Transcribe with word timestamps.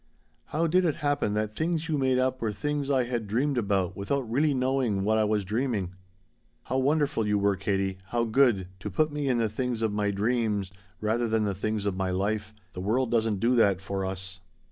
How 0.45 0.65
did 0.65 0.83
it 0.83 0.95
happen 1.05 1.35
that 1.35 1.55
things 1.55 1.87
you 1.87 1.95
made 1.95 2.17
up 2.17 2.41
were 2.41 2.51
things 2.51 2.89
I 2.89 3.03
had 3.03 3.27
dreamed 3.27 3.59
about 3.59 3.95
without 3.95 4.27
really 4.27 4.51
knowing 4.55 5.03
what 5.03 5.19
I 5.19 5.25
was 5.25 5.45
dreaming? 5.45 5.93
How 6.63 6.79
wonderful 6.79 7.27
you 7.27 7.37
were, 7.37 7.55
Katie 7.55 7.99
how 8.07 8.23
good 8.23 8.67
to 8.79 8.89
put 8.89 9.11
me 9.13 9.27
in 9.29 9.37
the 9.37 9.47
things 9.47 9.83
of 9.83 9.93
my 9.93 10.09
dreams 10.09 10.71
rather 11.01 11.27
than 11.27 11.43
the 11.43 11.53
things 11.53 11.85
of 11.85 11.95
my 11.95 12.09
life. 12.09 12.51
The 12.73 12.81
world 12.81 13.11
doesn't 13.11 13.41
do 13.41 13.53
that 13.57 13.79
for 13.79 14.03
us. 14.03 14.39